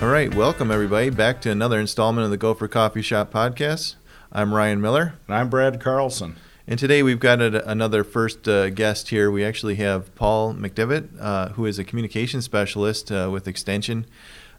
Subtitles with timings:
[0.00, 3.96] All right, welcome everybody back to another installment of the Gopher Coffee Shop podcast.
[4.32, 5.18] I'm Ryan Miller.
[5.26, 6.36] And I'm Brad Carlson.
[6.66, 9.30] And today we've got a, another first uh, guest here.
[9.30, 14.06] We actually have Paul McDevitt, uh, who is a communication specialist uh, with Extension,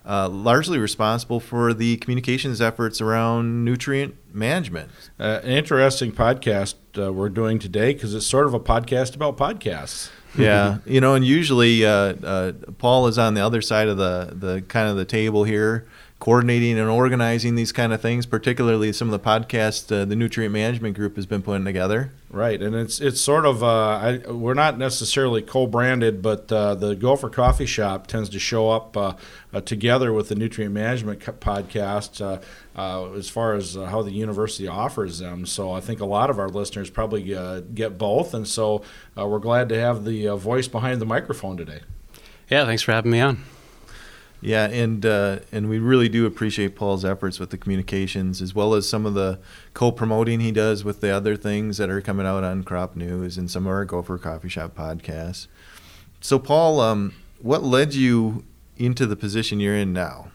[0.05, 4.91] uh, largely responsible for the communications efforts around nutrient management.
[5.19, 9.37] Uh, an interesting podcast uh, we're doing today because it's sort of a podcast about
[9.37, 13.97] podcasts yeah, you know, and usually uh, uh, Paul is on the other side of
[13.97, 15.85] the the kind of the table here,
[16.21, 20.53] coordinating and organizing these kind of things, particularly some of the podcasts uh, the nutrient
[20.53, 22.11] management group has been putting together.
[22.29, 26.95] Right, and it's it's sort of uh, I, we're not necessarily co-branded, but uh, the
[26.95, 29.13] Gopher Coffee Shop tends to show up uh,
[29.51, 35.17] uh together with the nutrient management podcast uh, as far as how the university offers
[35.17, 35.47] them.
[35.47, 37.35] So I think a lot of our listeners probably
[37.73, 38.83] get both, and so
[39.17, 41.79] we're glad to have the voice behind the microphone today.
[42.47, 43.43] Yeah, thanks for having me on.
[44.43, 48.73] Yeah, and uh, and we really do appreciate Paul's efforts with the communications, as well
[48.73, 49.39] as some of the
[49.75, 53.51] co-promoting he does with the other things that are coming out on Crop News and
[53.51, 55.45] some of our Gopher Coffee Shop podcasts.
[56.21, 58.43] So, Paul, um, what led you
[58.77, 60.31] into the position you're in now?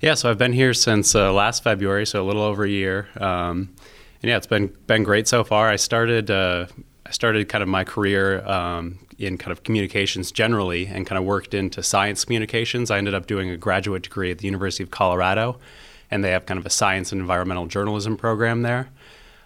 [0.00, 3.08] Yeah, so I've been here since uh, last February, so a little over a year.
[3.16, 3.74] Um,
[4.22, 5.68] and yeah, it's been been great so far.
[5.68, 6.66] I started uh,
[7.04, 11.24] I started kind of my career um, in kind of communications generally and kind of
[11.24, 12.90] worked into science communications.
[12.90, 15.58] I ended up doing a graduate degree at the University of Colorado,
[16.10, 18.88] and they have kind of a science and environmental journalism program there.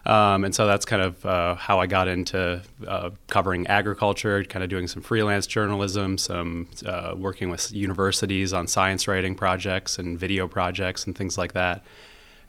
[0.07, 4.63] Um, and so that's kind of uh, how I got into uh, covering agriculture, kind
[4.63, 10.19] of doing some freelance journalism, some uh, working with universities on science writing projects and
[10.19, 11.85] video projects and things like that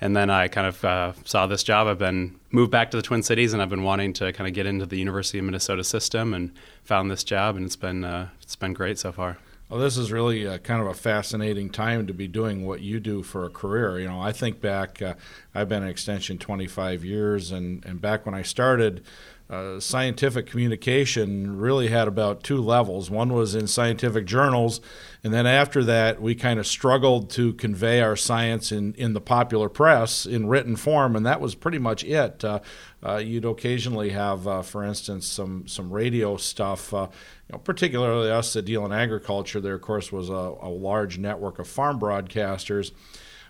[0.02, 1.88] and then I kind of uh, saw this job.
[1.88, 4.54] I've been moved back to the Twin Cities, and I've been wanting to kind of
[4.54, 6.52] get into the University of Minnesota system, and
[6.84, 9.38] found this job, and it's been uh, it's been great so far.
[9.70, 13.00] Well, this is really a, kind of a fascinating time to be doing what you
[13.00, 14.00] do for a career.
[14.00, 15.14] You know, I think back, uh,
[15.56, 19.02] I've been in Extension 25 years, and, and back when I started,
[19.50, 23.10] uh, scientific communication really had about two levels.
[23.10, 24.82] One was in scientific journals,
[25.24, 29.22] and then after that, we kind of struggled to convey our science in, in the
[29.22, 32.44] popular press in written form, and that was pretty much it.
[32.44, 32.60] Uh,
[33.06, 36.92] uh, you'd occasionally have, uh, for instance, some some radio stuff.
[36.92, 37.08] Uh,
[37.48, 39.62] you know, particularly us that deal in agriculture.
[39.62, 42.92] There, of course, was a, a large network of farm broadcasters,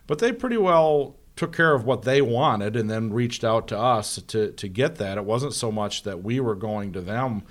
[0.08, 3.80] but they pretty well took care of what they wanted and then reached out to
[3.80, 5.18] us to, to get that.
[5.18, 7.44] It wasn't so much that we were going to them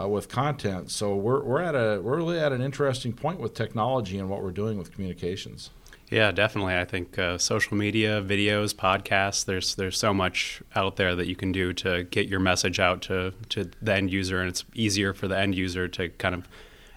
[0.00, 0.90] uh, with content.
[0.90, 4.42] So we're, we're at a we're really at an interesting point with technology and what
[4.42, 5.70] we're doing with communications.
[6.10, 6.74] Yeah, definitely.
[6.74, 9.44] I think uh, social media, videos, podcasts.
[9.44, 13.02] There's there's so much out there that you can do to get your message out
[13.02, 16.48] to to the end user, and it's easier for the end user to kind of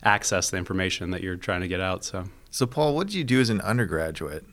[0.04, 2.04] access the information that you're trying to get out.
[2.04, 4.46] So, so Paul, what did you do as an undergraduate?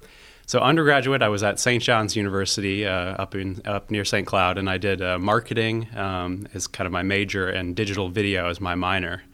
[0.48, 1.82] So undergraduate, I was at St.
[1.82, 4.26] John's University uh, up in up near St.
[4.26, 8.48] Cloud, and I did uh, marketing um, as kind of my major and digital video
[8.48, 9.24] as my minor.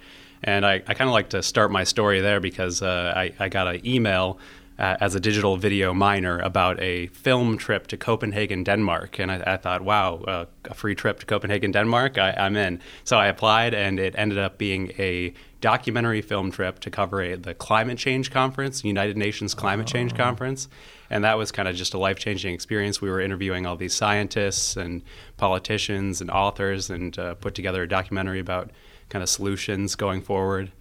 [0.42, 3.48] And I, I kind of like to start my story there because uh, I, I
[3.48, 4.40] got an email
[4.76, 9.20] uh, as a digital video minor about a film trip to Copenhagen, Denmark.
[9.20, 12.18] And I, I thought, wow, uh, a free trip to Copenhagen, Denmark?
[12.18, 12.80] I, am in.
[13.04, 15.32] So I applied, and it ended up being a
[15.64, 20.16] documentary film trip to cover a, the climate change conference, United Nations Climate Change oh.
[20.16, 20.68] Conference
[21.10, 23.00] and that was kind of just a life changing experience.
[23.00, 25.02] We were interviewing all these scientists and
[25.36, 28.70] politicians and authors, and uh, put together a documentary about
[29.10, 30.72] kind of solutions going forward.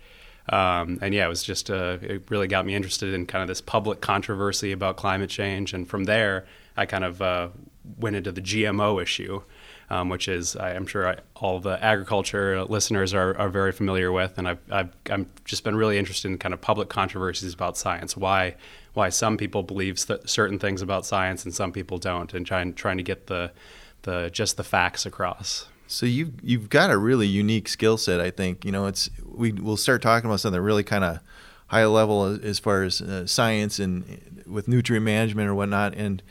[0.49, 3.47] Um, and yeah, it was just uh, it really got me interested in kind of
[3.47, 6.45] this public controversy about climate change, and from there,
[6.75, 7.49] I kind of uh,
[7.99, 9.43] went into the GMO issue.
[9.93, 14.39] Um, which is I'm sure I, all the agriculture listeners are, are very familiar with,
[14.39, 18.17] and I've, I've I've just been really interested in kind of public controversies about science.
[18.17, 18.55] Why
[18.95, 22.97] why some people believe certain things about science and some people don't, and trying trying
[22.97, 23.51] to get the
[24.01, 25.67] the just the facts across.
[25.85, 28.19] So you've you've got a really unique skill set.
[28.19, 31.19] I think you know it's we we'll start talking about something really kind of
[31.67, 36.23] high level as far as uh, science and with nutrient management or whatnot, and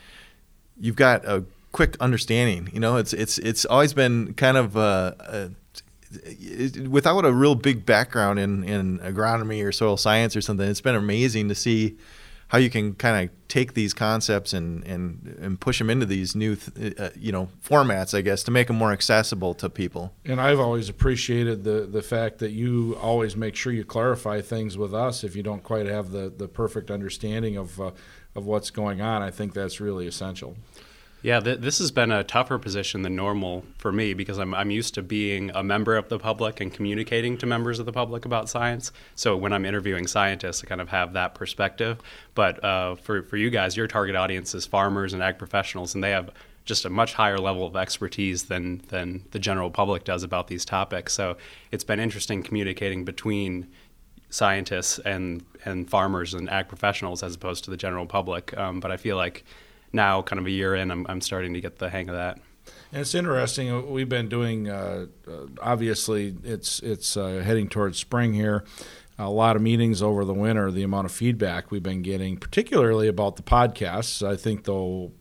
[0.77, 2.69] you've got a quick understanding.
[2.71, 5.47] You know, it's it's it's always been kind of uh, uh,
[6.87, 10.69] without a real big background in in agronomy or soil science or something.
[10.69, 11.97] It's been amazing to see
[12.49, 16.35] how you can kind of take these concepts and, and, and push them into these
[16.35, 16.55] new
[16.99, 20.13] uh, you know formats I guess to make them more accessible to people.
[20.23, 24.77] And I've always appreciated the the fact that you always make sure you clarify things
[24.77, 27.91] with us if you don't quite have the, the perfect understanding of uh,
[28.35, 29.23] of what's going on.
[29.23, 30.55] I think that's really essential.
[31.23, 34.69] Yeah, th- this has been a tougher position than normal for me because I'm, I'm
[34.69, 38.25] used to being a member of the public and communicating to members of the public
[38.25, 38.91] about science.
[39.15, 42.01] So when I'm interviewing scientists, I kind of have that perspective.
[42.35, 46.03] But uh, for, for you guys, your target audience is farmers and ag professionals, and
[46.03, 46.29] they have
[46.65, 50.65] just a much higher level of expertise than, than the general public does about these
[50.65, 51.13] topics.
[51.13, 51.37] So
[51.71, 53.67] it's been interesting communicating between
[54.29, 58.57] scientists and, and farmers and ag professionals as opposed to the general public.
[58.57, 59.45] Um, but I feel like
[59.93, 62.39] now, kind of a year in, I'm, I'm starting to get the hang of that.
[62.91, 63.71] And it's interesting.
[63.71, 64.69] Uh, we've been doing.
[64.69, 68.63] Uh, uh, obviously, it's it's uh, heading towards spring here.
[69.19, 70.71] A lot of meetings over the winter.
[70.71, 74.27] The amount of feedback we've been getting, particularly about the podcasts.
[74.27, 75.11] I think though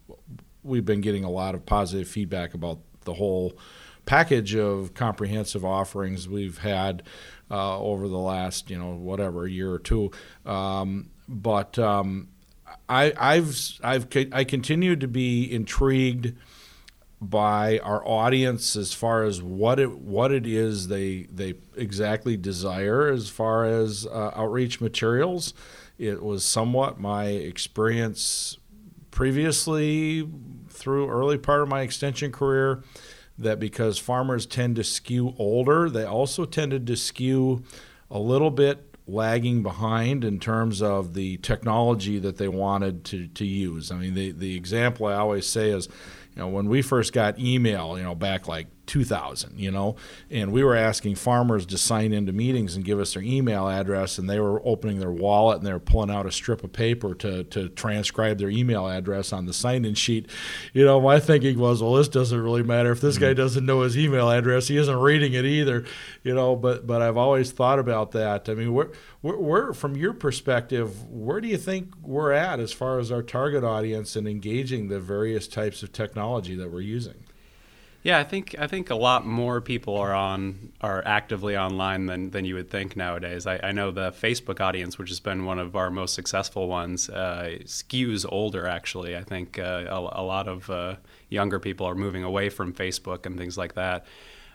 [0.63, 3.59] we've been getting a lot of positive feedback about the whole
[4.07, 7.03] package of comprehensive offerings we've had
[7.51, 10.11] uh, over the last you know whatever year or two.
[10.45, 12.29] Um, but um,
[12.89, 16.35] I, I've I've I continue to be intrigued
[17.21, 23.09] by our audience as far as what it what it is they they exactly desire
[23.09, 25.55] as far as uh, outreach materials.
[25.99, 28.59] It was somewhat my experience
[29.13, 30.29] previously
[30.69, 32.83] through early part of my extension career
[33.39, 37.63] that because farmers tend to skew older, they also tended to skew
[38.11, 43.45] a little bit lagging behind in terms of the technology that they wanted to, to
[43.45, 43.91] use.
[43.91, 45.89] I mean, the, the example I always say is,
[46.35, 49.97] you know, when we first got email, you know, back like 2000, you know,
[50.31, 54.19] and we were asking farmers to sign into meetings and give us their email address,
[54.19, 57.15] and they were opening their wallet and they were pulling out a strip of paper
[57.15, 60.29] to, to transcribe their email address on the sign in sheet.
[60.73, 62.91] You know, my thinking was, well, this doesn't really matter.
[62.91, 63.25] If this mm-hmm.
[63.25, 65.85] guy doesn't know his email address, he isn't reading it either,
[66.25, 68.49] you know, but, but I've always thought about that.
[68.49, 68.91] I mean, where,
[69.21, 73.23] where, where, from your perspective, where do you think we're at as far as our
[73.23, 77.25] target audience and engaging the various types of technology that we're using?
[78.05, 82.31] Yeah, I think I think a lot more people are on are actively online than,
[82.31, 83.47] than you would think nowadays.
[83.47, 87.09] I, I know the Facebook audience, which has been one of our most successful ones,
[87.09, 88.67] uh, skews older.
[88.67, 90.97] Actually, I think uh, a, a, lot of uh,
[91.29, 94.05] younger people are moving away from Facebook and things like that.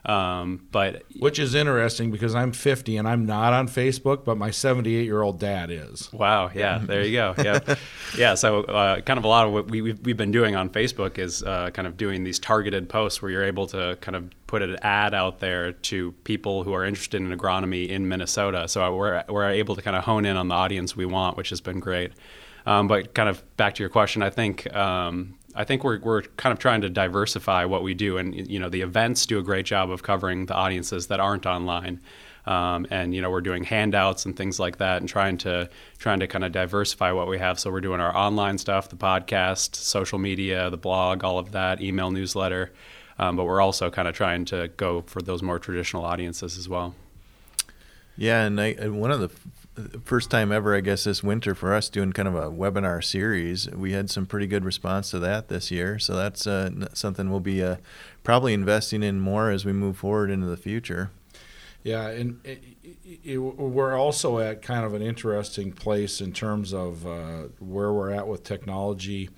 [0.06, 4.52] Um, but which is interesting because I'm 50 and I'm not on Facebook, but my
[4.52, 6.12] 78 year old dad is.
[6.14, 6.50] Wow.
[6.54, 6.78] Yeah.
[6.78, 7.36] There you go.
[7.38, 7.76] Yeah.
[8.18, 8.36] yeah.
[8.36, 11.18] So uh, kind of a lot of what we, we've, we've been doing on Facebook
[11.18, 14.62] is uh, kind of doing these targeted posts where you're able to kind of put
[14.62, 18.68] an ad out there to people who are interested in agronomy in Minnesota.
[18.70, 21.50] So we're, we're able to kind of hone in on the audience we want, which
[21.50, 22.14] has been great.
[22.68, 26.22] Um, but kind of back to your question, I think um, I think we're we're
[26.22, 29.42] kind of trying to diversify what we do, and you know the events do a
[29.42, 32.02] great job of covering the audiences that aren't online.
[32.46, 36.20] Um, and you know we're doing handouts and things like that, and trying to trying
[36.20, 37.58] to kind of diversify what we have.
[37.58, 41.82] So we're doing our online stuff, the podcast, social media, the blog, all of that,
[41.82, 42.74] email newsletter.
[43.18, 46.70] Um, but we're also kind of trying to go for those more traditional audiences as
[46.70, 46.96] well.
[48.18, 49.30] Yeah, and, I, and one of the
[50.04, 53.70] first time ever, I guess, this winter for us doing kind of a webinar series.
[53.70, 57.40] We had some pretty good response to that this year, so that's uh, something we'll
[57.40, 57.78] be uh,
[58.24, 61.12] probably investing in more as we move forward into the future.
[61.84, 62.64] Yeah, and it,
[63.24, 68.12] it, we're also at kind of an interesting place in terms of uh, where we're
[68.12, 69.30] at with technology,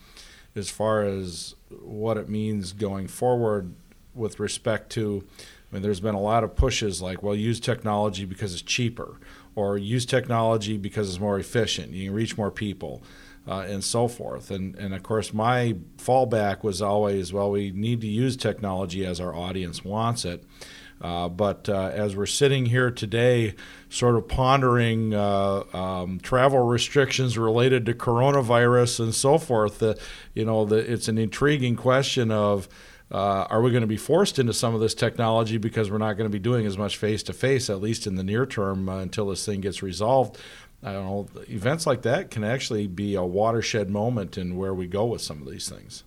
[0.56, 3.74] as far as what it means going forward
[4.16, 5.24] with respect to.
[5.72, 9.18] I mean, there's been a lot of pushes like, well, use technology because it's cheaper
[9.60, 11.92] or use technology because it's more efficient.
[11.92, 13.04] You can reach more people.
[13.48, 14.52] Uh, and so forth.
[14.52, 19.20] And, and of course, my fallback was always, well, we need to use technology as
[19.20, 20.44] our audience wants it.
[21.02, 23.56] Uh, but uh, as we're sitting here today,
[23.90, 29.82] sort of pondering uh, um, travel restrictions related to coronavirus and so forth,
[30.36, 32.70] you know, the, it's an intriguing question of
[33.12, 36.14] uh, are we going to be forced into some of this technology because we're not
[36.14, 38.88] going to be doing as much face to face, at least in the near term,
[38.88, 40.38] uh, until this thing gets resolved?
[40.84, 41.44] I don't know.
[41.50, 45.42] Events like that can actually be a watershed moment in where we go with some
[45.42, 46.04] of these things.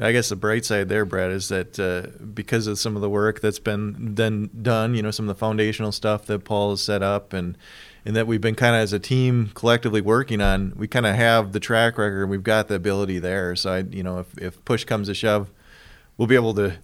[0.00, 3.10] I guess the bright side there, Brad, is that uh, because of some of the
[3.10, 6.80] work that's been then done, you know, some of the foundational stuff that Paul has
[6.80, 7.58] set up, and
[8.04, 11.16] and that we've been kind of as a team collectively working on, we kind of
[11.16, 13.56] have the track record, and we've got the ability there.
[13.56, 15.50] So I, you know, if if push comes to shove,
[16.18, 16.76] we'll be able to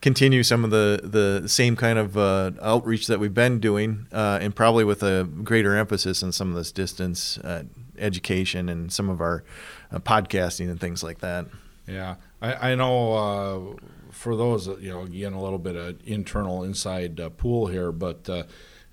[0.00, 4.38] continue some of the the same kind of uh, outreach that we've been doing, uh,
[4.40, 7.64] and probably with a greater emphasis on some of this distance uh,
[7.98, 9.42] education and some of our
[9.90, 11.46] uh, podcasting and things like that.
[11.88, 13.12] Yeah, I, I know.
[13.14, 13.76] Uh,
[14.12, 18.28] for those, you know, again, a little bit of internal inside uh, pool here, but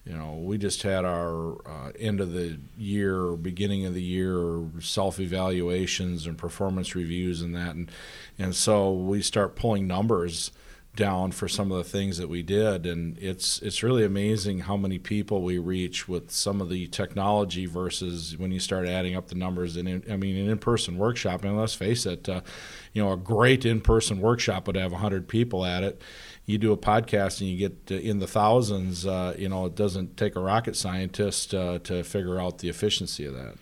[0.10, 4.66] you know, we just had our uh, end of the year, beginning of the year
[4.80, 7.92] self evaluations and performance reviews and that, and
[8.40, 10.52] and so we start pulling numbers
[10.96, 12.88] down for some of the things that we did.
[12.88, 17.68] And it's it's really amazing how many people we reach with some of the technology
[17.68, 21.44] versus when you start adding up the numbers and in, I mean an in-person workshop.
[21.44, 22.42] And let's face it uh,
[22.94, 26.02] you know a great in-person workshop would have 100 people at it
[26.50, 30.18] you do a podcast and you get in the thousands uh, you know it doesn't
[30.18, 33.56] take a rocket scientist uh, to figure out the efficiency of that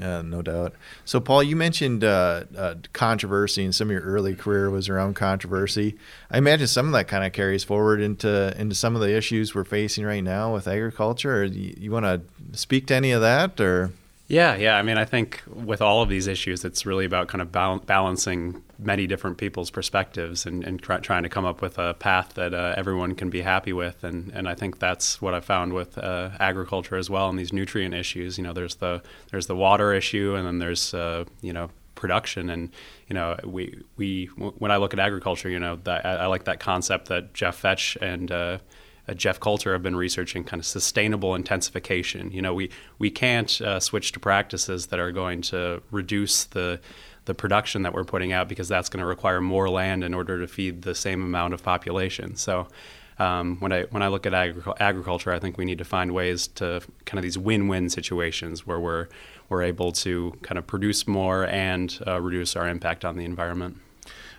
[0.00, 0.74] yeah, no doubt.
[1.04, 5.14] So, Paul, you mentioned uh, uh, controversy, and some of your early career was around
[5.14, 5.96] controversy.
[6.30, 9.54] I imagine some of that kind of carries forward into into some of the issues
[9.54, 11.44] we're facing right now with agriculture.
[11.44, 13.92] You, you want to speak to any of that, or?
[14.26, 14.76] Yeah, yeah.
[14.76, 17.80] I mean, I think with all of these issues, it's really about kind of bal-
[17.80, 22.32] balancing many different people's perspectives and, and try, trying to come up with a path
[22.34, 24.02] that uh, everyone can be happy with.
[24.02, 27.52] And, and I think that's what I found with uh, agriculture as well and these
[27.52, 28.38] nutrient issues.
[28.38, 32.48] You know, there's the there's the water issue, and then there's uh, you know production.
[32.48, 32.70] And
[33.08, 36.44] you know, we we when I look at agriculture, you know, that, I, I like
[36.44, 38.60] that concept that Jeff Vetsch and
[39.08, 42.30] uh, Jeff Coulter have been researching kind of sustainable intensification.
[42.30, 46.80] You know, we we can't uh, switch to practices that are going to reduce the
[47.26, 50.40] the production that we're putting out because that's going to require more land in order
[50.40, 52.36] to feed the same amount of population.
[52.36, 52.68] So.
[53.16, 56.10] Um, when I when I look at agri- agriculture, I think we need to find
[56.12, 59.06] ways to kind of these win-win situations where we're
[59.48, 63.78] we're able to kind of produce more and uh, reduce our impact on the environment.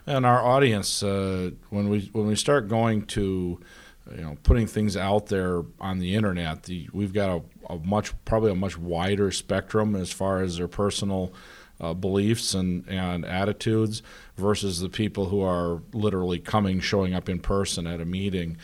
[0.05, 3.59] And our audience, uh, when we when we start going to
[4.11, 8.13] you know putting things out there on the internet the, we've got a, a, much
[8.25, 11.33] probably a much wider spectrum as far as their personal
[11.81, 14.01] uh, beliefs and, and attitudes
[14.37, 18.55] versus the people who are literally coming showing up in person at a meeting.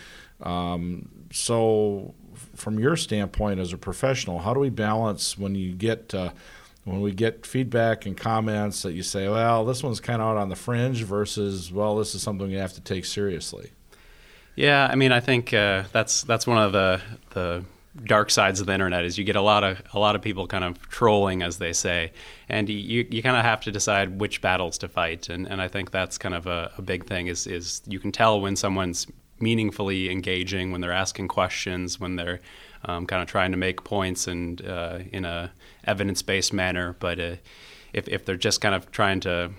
[0.42, 2.14] Um, so
[2.56, 6.32] from your standpoint as a professional how do we balance when you get uh,
[6.84, 10.38] when we get feedback and comments that you say well this one's kind of out
[10.38, 13.72] on the fringe versus well this is something you have to take seriously
[14.62, 17.02] yeah, I mean, I think uh, that's that's one of the
[17.32, 17.66] the
[18.06, 20.46] dark sides of the internet is you get a lot of a lot of people
[20.46, 22.12] kind of trolling, as they say,
[22.48, 25.68] and you you kind of have to decide which battles to fight, and and I
[25.68, 29.08] think that's kind of a, a big thing is is you can tell when someone's
[29.40, 32.40] meaningfully engaging, when they're asking questions, when they're
[32.86, 35.52] um, kind of trying to make points and uh, in a
[35.86, 37.36] evidence based manner, but uh,
[37.94, 39.50] if if they're just kind of trying to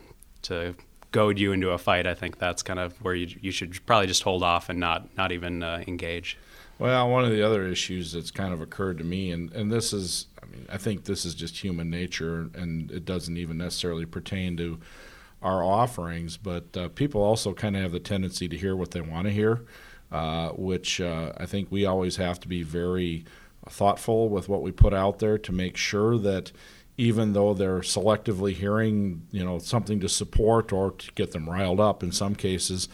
[0.42, 0.76] to
[1.12, 4.06] goad you into a fight, I think that's kind of where you, you should probably
[4.06, 6.38] just hold off and not not even uh, engage.
[6.78, 9.92] Well, one of the other issues that's kind of occurred to me, and, and this
[9.92, 14.04] is, I mean, I think this is just human nature, and it doesn't even necessarily
[14.04, 14.80] pertain to
[15.42, 19.00] our offerings, but uh, people also kind of have the tendency to hear what they
[19.00, 19.64] want to hear,
[20.10, 23.24] uh, which uh, I think we always have to be very
[23.68, 26.52] thoughtful with what we put out there to make sure that
[27.02, 31.80] even though they're selectively hearing, you know, something to support or to get them riled
[31.80, 32.88] up in some cases,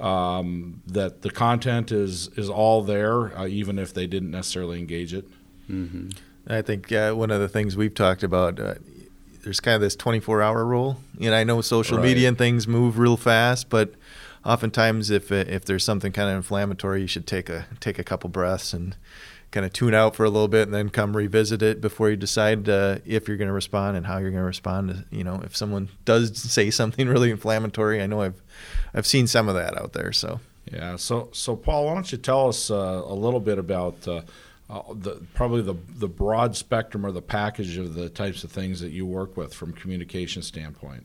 [0.00, 5.12] um, that the content is is all there, uh, even if they didn't necessarily engage
[5.12, 5.26] it.
[5.70, 6.08] Mm-hmm.
[6.46, 8.58] I think uh, one of the things we've talked about.
[8.58, 8.74] Uh,
[9.42, 11.00] there's kind of this 24 hour rule.
[11.18, 12.04] You know, I know social right.
[12.04, 13.94] media and things move real fast, but
[14.44, 18.30] oftentimes if if there's something kind of inflammatory, you should take a take a couple
[18.30, 18.96] breaths and
[19.50, 22.16] kind of tune out for a little bit and then come revisit it before you
[22.16, 25.04] decide uh, if you're going to respond and how you're going to respond.
[25.10, 28.40] You know, if someone does say something really inflammatory, I know I've
[28.94, 30.12] I've seen some of that out there.
[30.12, 30.40] So
[30.70, 30.96] yeah.
[30.96, 34.22] So so Paul, why don't you tell us uh, a little bit about uh,
[34.68, 38.80] uh, the probably the the broad spectrum or the package of the types of things
[38.80, 41.04] that you work with from communication standpoint.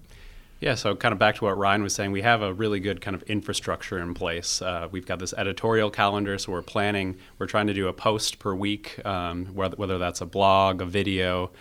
[0.62, 3.02] Yeah, so kind of back to what Ryan was saying, we have a really good
[3.02, 4.62] kind of infrastructure in place.
[4.62, 8.40] Uh, we've got this editorial calendar, so we're planning, we're trying to do a post
[8.40, 11.52] per week, um, whether, whether, that's a blog, a video,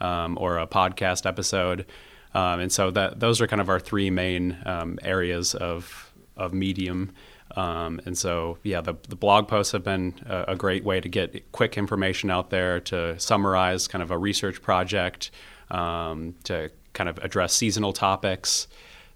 [0.00, 1.84] um, or a podcast episode.
[2.32, 6.52] Um, and so that those are kind of our three main um, areas of, of
[6.52, 7.12] medium.
[7.56, 11.08] Um, and so, yeah, the, the blog posts have been a, a, great way to
[11.08, 15.30] get quick information out there, to summarize kind of a research project,
[15.70, 18.66] um, to kind of address seasonal topics.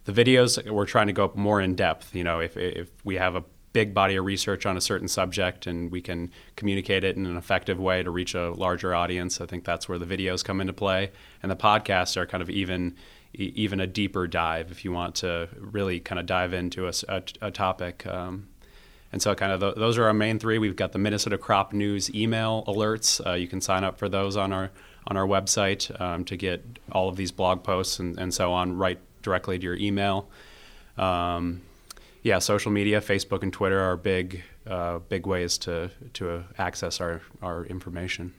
[0.05, 2.15] The videos we're trying to go more in depth.
[2.15, 5.67] You know, if if we have a big body of research on a certain subject
[5.67, 9.47] and we can communicate it in an effective way to reach a larger audience, I
[9.47, 11.11] think that's where the videos come into play.
[11.43, 12.97] And the podcasts are kind of even
[13.35, 17.23] even a deeper dive if you want to really kind of dive into a, a,
[17.43, 18.07] a topic.
[18.07, 18.49] Um,
[19.13, 20.59] and so, kind of those are our main three.
[20.59, 23.25] We've got the Minnesota Crop News email alerts.
[23.27, 24.71] Uh, you can sign up for those on our
[25.09, 28.77] on our website um, to get all of these blog posts and, and so on
[28.77, 30.29] right directly to your email.
[30.97, 31.63] Um,
[32.23, 37.23] yeah, social media, Facebook and Twitter are big uh, big ways to to access our
[37.43, 38.35] our information.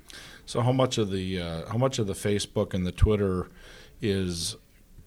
[0.45, 3.49] So how much of the uh, how much of the Facebook and the Twitter
[4.01, 4.55] is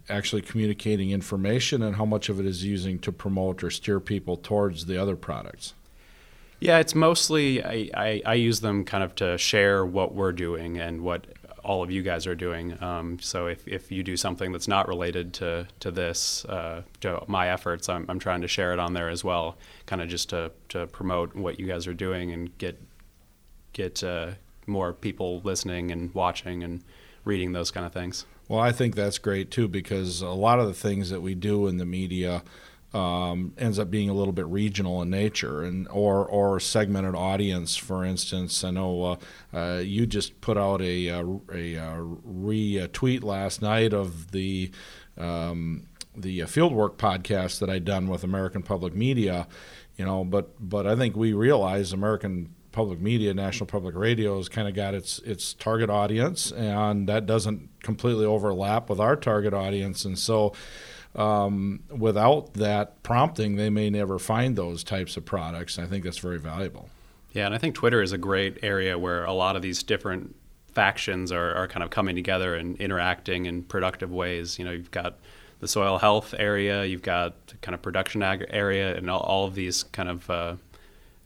[0.09, 4.37] actually communicating information, and how much of it is using to promote or steer people
[4.37, 5.75] towards the other products?
[6.63, 10.79] Yeah, it's mostly I, I, I use them kind of to share what we're doing
[10.79, 11.27] and what
[11.65, 12.83] all of you guys are doing.
[12.83, 17.23] Um, so if, if you do something that's not related to to this, uh, to
[17.27, 20.31] my efforts, I'm, I'm trying to share it on there as well, kind of just
[20.31, 22.81] to, to promote what you guys are doing and get
[23.73, 24.33] get uh,
[24.67, 26.83] more people listening and watching and
[27.25, 28.27] reading those kind of things.
[28.49, 31.67] Well, I think that's great too because a lot of the things that we do
[31.69, 32.43] in the media
[32.95, 37.77] um, ends up being a little bit regional in nature and or or segmented audience.
[37.77, 39.19] For instance, I know
[39.53, 44.71] uh, uh, you just put out a a, a, a retweet last night of the.
[45.17, 49.47] Um, the fieldwork podcast that I'd done with American Public Media,
[49.97, 54.49] you know, but but I think we realize American public media, National Public Radio, has
[54.49, 59.55] kind of got its its target audience, and that doesn't completely overlap with our target
[59.55, 60.53] audience, and so
[61.15, 65.79] um, without that prompting, they may never find those types of products.
[65.79, 66.89] I think that's very valuable.
[67.33, 70.35] Yeah, and I think Twitter is a great area where a lot of these different
[70.73, 74.59] factions are, are kind of coming together and interacting in productive ways.
[74.59, 75.19] You know, you've got
[75.61, 79.55] the soil health area, you've got kind of production ag area, and all, all of
[79.55, 80.57] these kind of uh,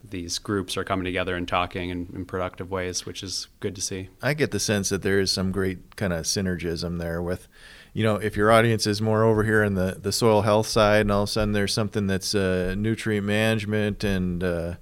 [0.08, 3.80] these groups are coming together and talking in, in, productive ways, which is good to
[3.80, 4.08] see.
[4.22, 7.48] I get the sense that there is some great kind of synergism there with
[7.96, 11.00] you know, if your audience is more over here in the, the soil health side,
[11.00, 14.74] and all of a sudden there's something that's uh, nutrient management and uh,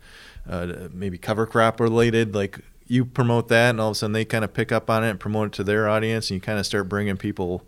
[0.51, 4.25] uh, maybe cover crop related, like you promote that, and all of a sudden they
[4.25, 6.59] kind of pick up on it and promote it to their audience, and you kind
[6.59, 7.65] of start bringing people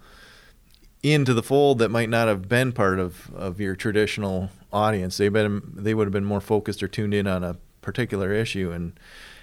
[1.05, 5.17] into the fold that might not have been part of, of your traditional audience.
[5.17, 8.73] They been they would have been more focused or tuned in on a particular issue,
[8.73, 8.99] and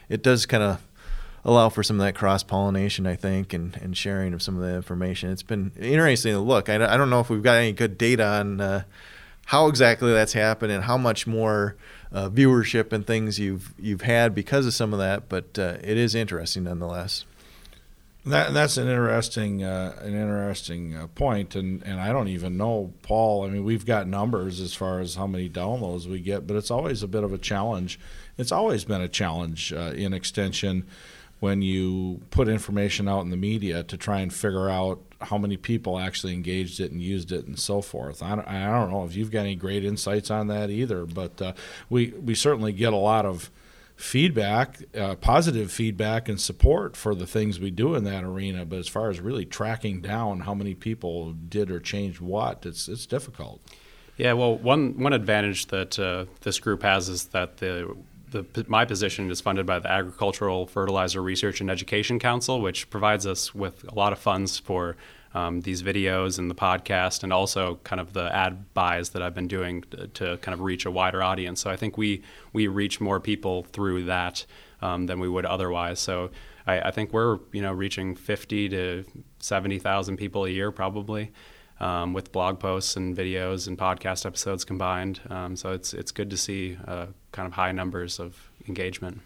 [0.10, 0.82] it does kind of
[1.46, 4.62] allow for some of that cross pollination, I think, and, and sharing of some of
[4.62, 5.32] the information.
[5.32, 6.70] It's been interesting to look.
[6.70, 8.84] I, I don't know if we've got any good data on uh,
[9.46, 11.76] how exactly that's happened and how much more
[12.12, 15.98] uh, viewership and things you've you've had because of some of that, but uh, it
[15.98, 17.26] is interesting nonetheless.
[18.26, 22.94] That, that's an interesting uh, an interesting uh, point, and, and I don't even know,
[23.02, 23.46] Paul.
[23.46, 26.72] I mean, we've got numbers as far as how many downloads we get, but it's
[26.72, 28.00] always a bit of a challenge.
[28.38, 30.86] It's always been a challenge uh, in extension
[31.44, 35.58] when you put information out in the media to try and figure out how many
[35.58, 38.24] people actually engaged it and used it and so forth.
[38.24, 41.42] I don't, I don't know if you've got any great insights on that either, but
[41.42, 41.52] uh,
[41.90, 43.52] we we certainly get a lot of
[43.98, 48.64] feedback, uh, positive feedback and support for the things we do in that arena.
[48.64, 52.88] But as far as really tracking down how many people did or changed what, it's
[52.88, 53.60] it's difficult.
[54.16, 57.98] Yeah, well, one one advantage that uh, this group has is that the
[58.42, 63.26] the, my position is funded by the Agricultural Fertilizer Research and Education Council, which provides
[63.28, 64.98] us with a lot of funds for
[65.34, 69.34] um, these videos and the podcast, and also kind of the ad buys that I've
[69.34, 71.62] been doing to, to kind of reach a wider audience.
[71.62, 74.46] So I think we we reach more people through that
[74.82, 76.00] um, than we would otherwise.
[76.00, 76.32] So
[76.68, 79.06] I, I, think we're you know reaching 50 to
[79.40, 81.32] 70 thousand people a year probably
[81.84, 85.20] um, with blog posts and videos and podcast episodes combined.
[85.30, 89.22] Um, so it's it's good to see uh, kind of high numbers of engagement.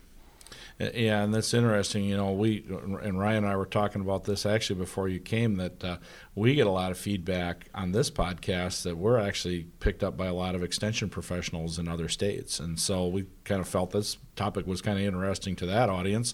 [0.80, 2.04] Yeah, and that's interesting.
[2.04, 5.56] You know, we and Ryan and I were talking about this actually before you came.
[5.56, 5.98] That uh,
[6.36, 10.28] we get a lot of feedback on this podcast that we're actually picked up by
[10.28, 14.18] a lot of extension professionals in other states, and so we kind of felt this
[14.36, 16.34] topic was kind of interesting to that audience.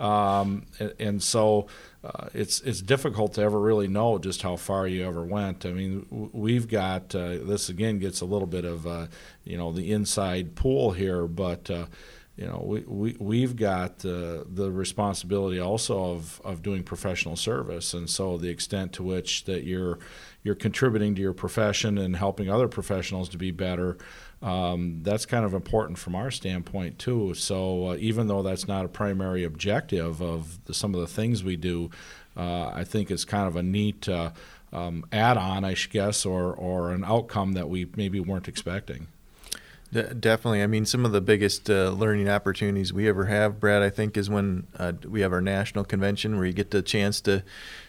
[0.00, 1.66] Um, and, and, so
[2.02, 5.66] uh, it's it's difficult to ever really know just how far you ever went.
[5.66, 9.08] I mean, we've got uh, this again gets a little bit of uh,
[9.44, 11.84] you know the inside pool here, but uh,
[12.40, 17.94] you know we, we we've got uh, the responsibility also of of doing professional service,
[17.94, 19.98] and so the extent to which that you're
[20.42, 23.98] you're contributing to your profession and helping other professionals to be better
[24.42, 27.34] um, that's kind of important from our standpoint too.
[27.34, 31.44] So uh, even though that's not a primary objective of the, some of the things
[31.44, 31.90] we do,
[32.36, 34.30] uh, I think it's kind of a neat uh,
[34.72, 39.08] um, add-on, I guess, or or an outcome that we maybe weren't expecting.
[39.92, 40.62] De- definitely.
[40.62, 44.16] I mean, some of the biggest uh, learning opportunities we ever have, Brad, I think,
[44.16, 47.42] is when uh, we have our national convention where you get the chance to,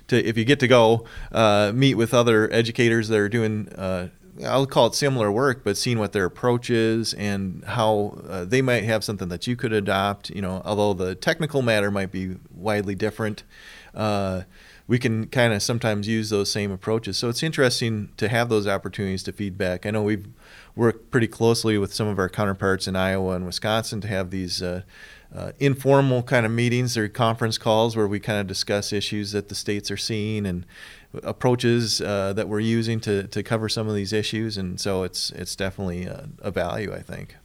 [0.07, 4.07] to if you get to go, uh, meet with other educators that are doing uh,
[4.45, 8.61] I'll call it similar work, but seeing what their approach is and how uh, they
[8.61, 10.29] might have something that you could adopt.
[10.29, 13.43] You know, although the technical matter might be widely different.
[13.93, 14.43] Uh,
[14.91, 17.15] we can kind of sometimes use those same approaches.
[17.15, 19.85] So it's interesting to have those opportunities to feedback.
[19.85, 20.27] I know we've
[20.75, 24.61] worked pretty closely with some of our counterparts in Iowa and Wisconsin to have these
[24.61, 24.81] uh,
[25.33, 29.47] uh, informal kind of meetings or conference calls where we kind of discuss issues that
[29.47, 30.65] the states are seeing and
[31.23, 34.57] approaches uh, that we're using to, to cover some of these issues.
[34.57, 37.37] And so it's it's definitely a, a value, I think.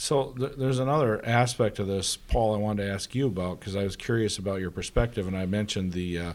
[0.00, 2.54] So th- there's another aspect of this, Paul.
[2.54, 5.44] I wanted to ask you about because I was curious about your perspective, and I
[5.44, 6.32] mentioned the uh,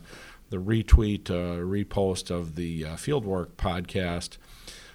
[0.51, 4.37] the retweet, uh, repost of the uh, Fieldwork podcast.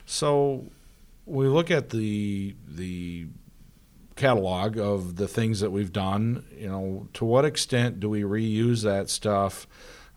[0.06, 0.66] So
[1.26, 3.26] we look at the the
[4.14, 6.44] catalog of the things that we've done.
[6.56, 9.66] You know, to what extent do we reuse that stuff?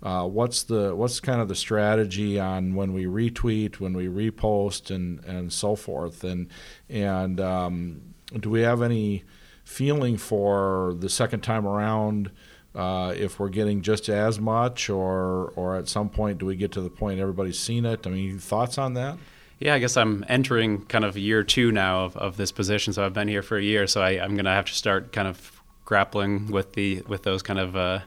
[0.04, 4.94] Uh, what's the what's kind of the strategy on when we retweet, when we repost,
[4.94, 6.50] and and so forth, and
[6.88, 9.24] and um, do we have any
[9.64, 12.32] feeling for the second time around?
[12.76, 16.72] Uh, if we're getting just as much, or or at some point do we get
[16.72, 18.08] to the point everybody's seen it?
[18.08, 19.18] I mean, thoughts on that?
[19.60, 22.92] Yeah, I guess I'm entering kind of year two now of, of this position.
[22.92, 25.14] So I've been here for a year, so I, am going to have to start
[25.14, 28.00] kind of grappling with the with those kind of uh,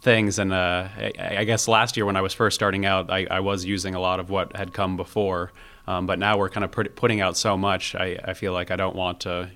[0.00, 0.38] things.
[0.38, 3.40] And uh, I, I, guess last year when I was first starting out, I, I
[3.40, 5.52] was using a lot of what had come before.
[5.86, 7.94] Um, but now we're kind of put, putting out so much.
[7.94, 9.50] I, I feel like I don't want to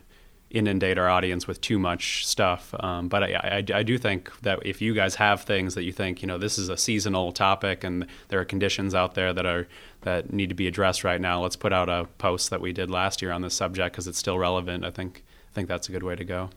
[0.50, 2.74] inundate our audience with too much stuff.
[2.80, 5.92] Um, but I, I, I, do think that if you guys have things that you
[5.92, 9.44] think, you know, this is a seasonal topic and there are conditions out there that
[9.44, 9.68] are
[10.02, 12.90] that need to be addressed right now, let's put out a post that we did
[12.90, 14.84] last year on this subject because it's still relevant.
[14.84, 16.50] I think I think that's a good way to go.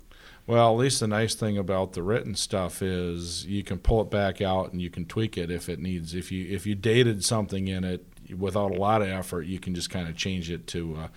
[0.47, 4.10] Well, at least the nice thing about the written stuff is you can pull it
[4.10, 6.15] back out and you can tweak it if it needs.
[6.15, 8.06] If you if you dated something in it
[8.38, 11.08] without a lot of effort, you can just kind of change it to uh,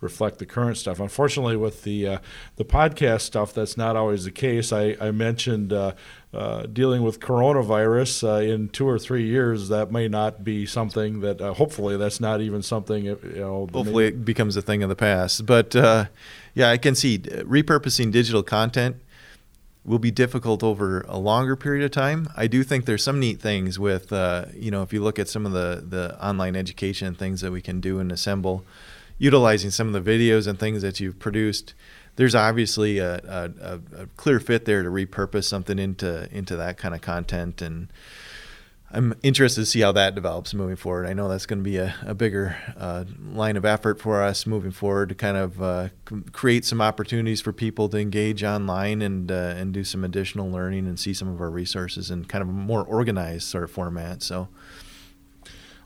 [0.00, 1.00] reflect the current stuff.
[1.00, 2.18] Unfortunately, with the uh,
[2.56, 4.72] the podcast stuff, that's not always the case.
[4.72, 5.92] I, I mentioned uh,
[6.32, 9.68] uh, dealing with coronavirus uh, in two or three years.
[9.68, 11.40] That may not be something that.
[11.40, 13.04] Uh, hopefully, that's not even something.
[13.04, 13.68] You know.
[13.72, 15.46] Hopefully, it becomes a thing of the past.
[15.46, 16.06] But uh,
[16.54, 18.96] yeah, I can see repurposing digital content
[19.84, 22.28] will be difficult over a longer period of time.
[22.36, 24.12] I do think there's some neat things with,
[24.54, 27.62] you know, if you look at some of the, the online education things that we
[27.62, 28.66] can do and assemble,
[29.18, 31.74] utilizing some of the videos and things that you've produced,
[32.16, 33.16] there's obviously a,
[33.60, 37.92] a, a clear fit there to repurpose something into into that kind of content and
[38.90, 41.06] I'm interested to see how that develops moving forward.
[41.06, 44.46] I know that's going to be a, a bigger uh, line of effort for us
[44.46, 45.88] moving forward to kind of uh,
[46.32, 50.86] create some opportunities for people to engage online and uh, and do some additional learning
[50.86, 54.22] and see some of our resources in kind of a more organized sort of format.
[54.22, 54.48] So.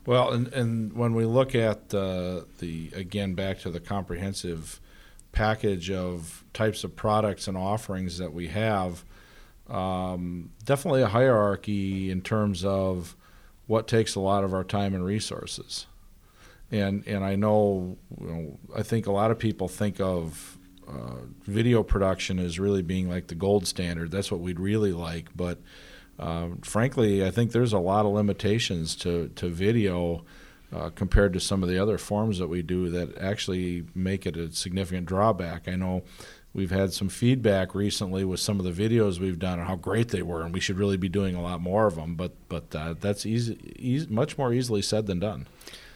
[0.05, 4.81] Well, and, and when we look at the the again back to the comprehensive
[5.31, 9.05] package of types of products and offerings that we have,
[9.69, 13.15] um, definitely a hierarchy in terms of
[13.67, 15.87] what takes a lot of our time and resources.
[16.69, 21.21] And and I know, you know I think a lot of people think of uh,
[21.43, 24.11] video production as really being like the gold standard.
[24.11, 25.59] That's what we'd really like, but
[26.19, 30.23] uh, frankly, I think there's a lot of limitations to, to video
[30.73, 34.37] uh, compared to some of the other forms that we do that actually make it
[34.37, 35.67] a significant drawback.
[35.67, 36.03] I know
[36.53, 40.09] we've had some feedback recently with some of the videos we've done and how great
[40.09, 42.15] they were, and we should really be doing a lot more of them.
[42.15, 45.47] But but uh, that's easy, easy, much more easily said than done.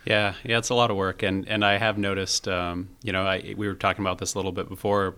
[0.06, 3.24] Yeah, yeah, it's a lot of work, and and I have noticed, um, you know,
[3.24, 5.16] I, we were talking about this a little bit before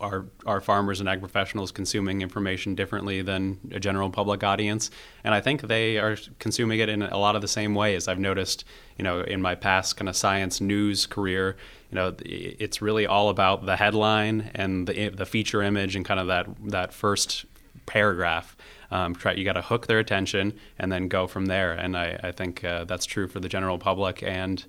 [0.00, 4.90] are are farmers and ag professionals consuming information differently than a general public audience?
[5.24, 8.08] And I think they are consuming it in a lot of the same ways.
[8.08, 8.64] I've noticed,
[8.96, 11.56] you know, in my past kind of science news career,
[11.90, 16.20] you know, it's really all about the headline and the the feature image and kind
[16.20, 17.44] of that that first
[17.86, 18.56] paragraph.
[18.90, 21.72] Um, try, you got to hook their attention and then go from there.
[21.72, 24.64] And I, I think uh, that's true for the general public and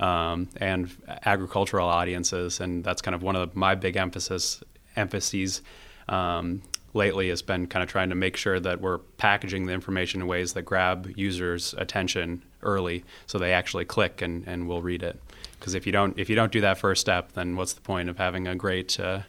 [0.00, 0.90] um, and
[1.24, 4.62] agricultural audiences, and that's kind of one of my big emphasis
[4.96, 5.62] emphases
[6.08, 6.62] um,
[6.94, 10.26] lately has been kind of trying to make sure that we're packaging the information in
[10.26, 15.20] ways that grab users' attention early, so they actually click and, and will read it.
[15.58, 18.08] Because if you don't if you don't do that first step, then what's the point
[18.08, 19.20] of having a great uh,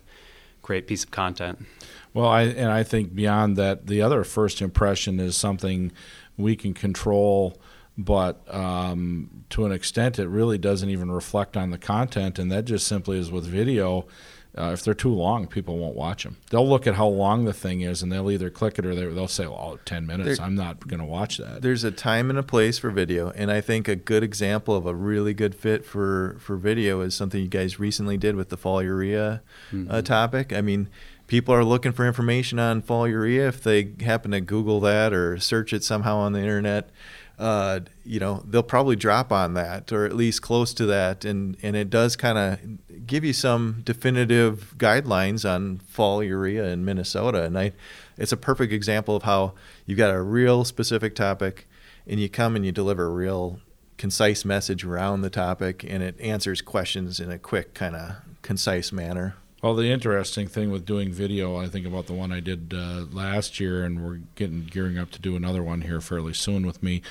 [0.62, 1.65] great piece of content?
[2.13, 5.91] Well, I and I think beyond that, the other first impression is something
[6.38, 7.60] we can control
[7.98, 12.66] but um, to an extent, it really doesn't even reflect on the content, and that
[12.66, 14.06] just simply is with video.
[14.58, 16.38] Uh, if they're too long, people won't watch them.
[16.50, 19.28] They'll look at how long the thing is, and they'll either click it or they'll
[19.28, 20.38] say, "Oh, 10 minutes.
[20.38, 23.30] There, I'm not going to watch that." There's a time and a place for video,
[23.32, 27.14] and I think a good example of a really good fit for for video is
[27.14, 29.28] something you guys recently did with the fall urea
[29.72, 29.92] uh, mm-hmm.
[29.92, 30.52] uh, topic.
[30.52, 30.90] I mean,
[31.28, 35.38] people are looking for information on fall urea, if they happen to Google that or
[35.38, 36.90] search it somehow on the internet,
[37.39, 41.23] uh, you know, they'll probably drop on that or at least close to that.
[41.23, 46.84] And, and it does kind of give you some definitive guidelines on fall urea in
[46.84, 47.43] Minnesota.
[47.43, 47.73] And I,
[48.17, 49.54] it's a perfect example of how
[49.86, 51.67] you've got a real specific topic
[52.08, 53.60] and you come and you deliver a real
[53.97, 58.91] concise message around the topic and it answers questions in a quick kind of concise
[58.91, 59.36] manner.
[59.63, 63.06] Well, the interesting thing with doing video, I think about the one I did uh,
[63.12, 66.84] last year, and we're getting gearing up to do another one here fairly soon with
[66.84, 67.02] me,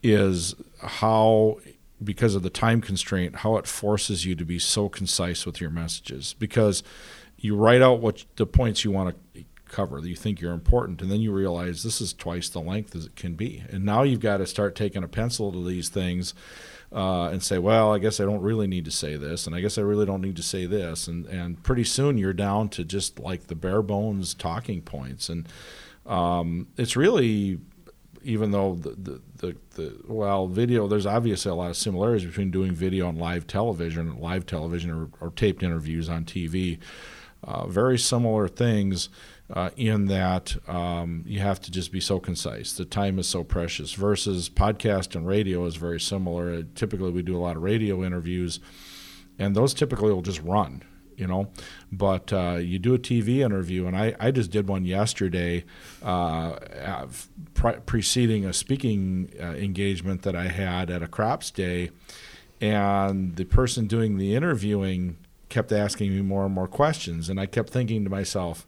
[0.00, 1.58] is how
[2.02, 5.68] because of the time constraint, how it forces you to be so concise with your
[5.68, 6.34] messages.
[6.38, 6.84] Because
[7.38, 9.29] you write out what the points you want to
[9.70, 12.94] cover that you think you're important, and then you realize this is twice the length
[12.94, 13.64] as it can be.
[13.70, 16.34] And now you've got to start taking a pencil to these things
[16.92, 19.60] uh, and say, well, I guess I don't really need to say this, and I
[19.60, 22.84] guess I really don't need to say this, and and pretty soon you're down to
[22.84, 25.48] just like the bare bones talking points, and
[26.06, 27.60] um, it's really
[28.22, 32.50] even though the, the, the, the, well video there's obviously a lot of similarities between
[32.50, 36.78] doing video and live television live television or, or taped interviews on tv
[37.44, 39.08] uh, very similar things
[39.52, 42.72] uh, in that um, you have to just be so concise.
[42.72, 43.92] The time is so precious.
[43.92, 46.52] Versus podcast and radio is very similar.
[46.52, 48.60] Uh, typically, we do a lot of radio interviews,
[49.38, 50.82] and those typically will just run.
[51.16, 51.50] You know,
[51.92, 55.66] but uh, you do a TV interview, and I, I just did one yesterday,
[56.02, 56.56] uh,
[57.52, 61.90] pre- preceding a speaking uh, engagement that I had at a crops day,
[62.58, 65.18] and the person doing the interviewing
[65.50, 68.66] kept asking me more and more questions, and I kept thinking to myself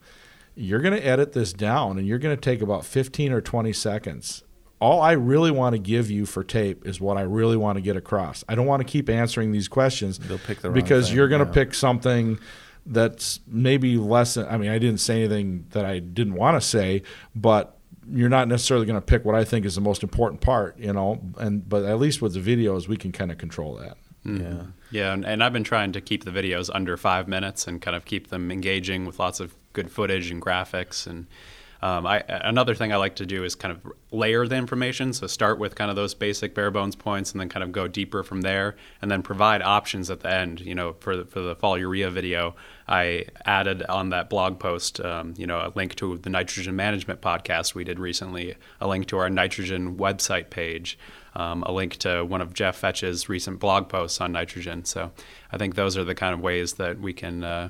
[0.54, 3.72] you're going to edit this down and you're going to take about 15 or 20
[3.72, 4.44] seconds.
[4.80, 7.82] All I really want to give you for tape is what I really want to
[7.82, 8.42] get across.
[8.48, 11.40] I don't want to keep answering these questions They'll pick the because thing, you're going
[11.40, 11.64] to yeah.
[11.64, 12.38] pick something
[12.84, 14.36] that's maybe less.
[14.36, 17.02] I mean, I didn't say anything that I didn't want to say,
[17.34, 17.78] but
[18.10, 20.92] you're not necessarily going to pick what I think is the most important part, you
[20.92, 21.20] know.
[21.38, 23.96] And but at least with the videos, we can kind of control that.
[24.26, 24.42] Mm-hmm.
[24.42, 24.62] Yeah.
[24.90, 27.96] Yeah, and, and I've been trying to keep the videos under five minutes and kind
[27.96, 31.06] of keep them engaging with lots of good footage and graphics.
[31.06, 31.26] And
[31.82, 35.12] um, I, another thing I like to do is kind of layer the information.
[35.12, 37.88] So start with kind of those basic bare bones points, and then kind of go
[37.88, 40.61] deeper from there, and then provide options at the end.
[40.61, 42.54] You know, for the, for the fall urea video,
[42.87, 47.20] I added on that blog post, um, you know, a link to the nitrogen management
[47.20, 50.98] podcast we did recently, a link to our nitrogen website page
[51.35, 54.85] um, a link to one of Jeff Vetsch's recent blog posts on nitrogen.
[54.85, 55.12] So
[55.50, 57.68] I think those are the kind of ways that we can uh,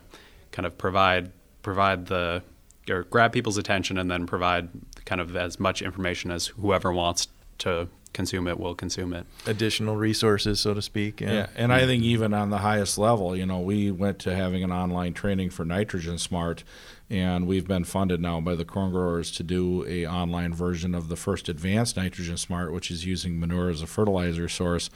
[0.51, 2.43] kind of provide provide the
[2.91, 4.69] or grab people's attention and then provide
[5.05, 9.27] kind of as much information as whoever wants to consume it will consume it.
[9.47, 11.21] Additional resources, so to speak.
[11.21, 11.33] Yeah.
[11.33, 14.63] Yeah, and I think even on the highest level, you know, we went to having
[14.63, 16.65] an online training for Nitrogen Smart,
[17.09, 21.09] and we've been funded now by the corn growers to do a online version of
[21.09, 24.91] the first advanced Nitrogen Smart, which is using manure as a fertilizer source.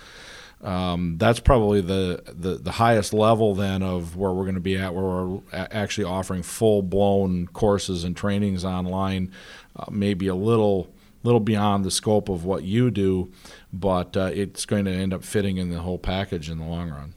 [0.63, 4.77] Um, that's probably the, the, the highest level then of where we're going to be
[4.77, 9.31] at, where we're actually offering full blown courses and trainings online,
[9.77, 10.89] uh, maybe a little
[11.23, 13.31] little beyond the scope of what you do,
[13.73, 16.89] but uh, it's going to end up fitting in the whole package in the long
[16.89, 17.15] run.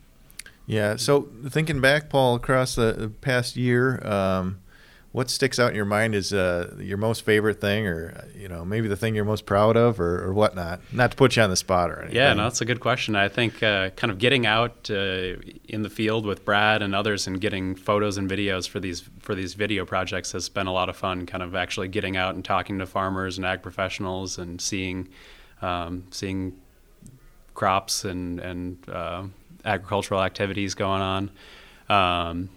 [0.66, 0.96] Yeah.
[0.96, 4.60] So thinking back, Paul, across the the past year, um,
[5.12, 8.64] what sticks out in your mind is uh, your most favorite thing, or you know,
[8.64, 10.82] maybe the thing you're most proud of, or, or whatnot.
[10.92, 12.16] Not to put you on the spot or anything.
[12.16, 13.16] Yeah, no, that's a good question.
[13.16, 15.36] I think uh, kind of getting out uh,
[15.68, 19.34] in the field with Brad and others and getting photos and videos for these for
[19.34, 21.26] these video projects has been a lot of fun.
[21.26, 25.10] Kind of actually getting out and talking to farmers and ag professionals and seeing
[25.64, 26.56] um, seeing
[27.56, 29.24] crops and and uh,
[29.66, 31.32] agricultural activities going on.
[31.90, 32.50] Um,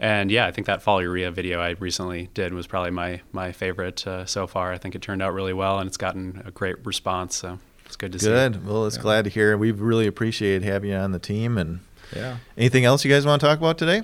[0.00, 3.52] and yeah, I think that fall urea video I recently did was probably my my
[3.52, 4.72] favorite uh, so far.
[4.72, 7.36] I think it turned out really well, and it's gotten a great response.
[7.36, 8.26] So it's good to see.
[8.26, 8.66] Good.
[8.66, 9.56] Well, it's glad to hear.
[9.56, 11.56] We really appreciate having you on the team.
[11.58, 11.80] And
[12.14, 12.36] Yeah.
[12.58, 14.02] anything else you guys want to talk about today?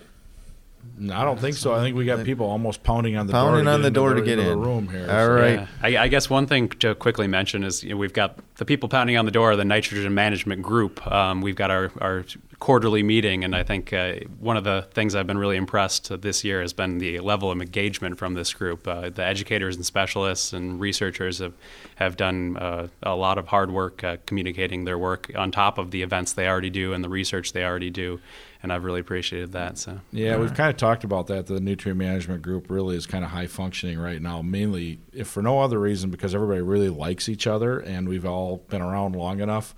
[0.98, 1.74] No, I don't think so.
[1.74, 3.74] I think we got people almost pounding on the Pounding door.
[3.74, 4.46] on the into door to get in.
[4.46, 5.02] the room here.
[5.10, 5.60] All so- right.
[5.60, 5.66] Yeah.
[6.00, 8.88] I, I guess one thing to quickly mention is you know, we've got the people
[8.88, 11.06] pounding on the door the nitrogen management group.
[11.10, 12.24] Um, we've got our, our
[12.60, 16.44] quarterly meeting, and I think uh, one of the things I've been really impressed this
[16.44, 18.86] year has been the level of engagement from this group.
[18.86, 21.54] Uh, the educators and specialists and researchers have,
[21.96, 25.90] have done uh, a lot of hard work uh, communicating their work on top of
[25.90, 28.20] the events they already do and the research they already do,
[28.62, 29.78] and I've really appreciated that.
[29.78, 31.46] So Yeah, we've kind of talked about that.
[31.46, 35.42] The nutrient management group really is kind of high functioning right now, mainly if for
[35.42, 39.40] no other reason because everybody really likes each other and we've all been around long
[39.40, 39.74] enough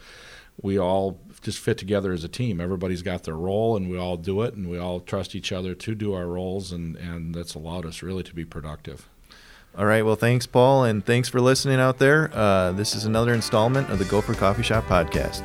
[0.61, 2.61] we all just fit together as a team.
[2.61, 5.75] Everybody's got their role, and we all do it, and we all trust each other
[5.75, 9.09] to do our roles, and, and that's allowed us really to be productive.
[9.77, 10.05] All right.
[10.05, 12.31] Well, thanks, Paul, and thanks for listening out there.
[12.33, 15.43] Uh, this is another installment of the Gopher Coffee Shop podcast.